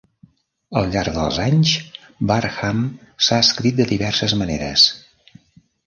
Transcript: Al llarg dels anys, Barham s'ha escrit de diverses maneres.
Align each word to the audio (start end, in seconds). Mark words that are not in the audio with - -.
Al 0.79 0.87
llarg 0.95 1.11
dels 1.17 1.37
anys, 1.43 1.75
Barham 2.33 2.83
s'ha 3.27 3.41
escrit 3.47 3.79
de 3.83 3.91
diverses 3.95 4.39
maneres. 4.43 4.93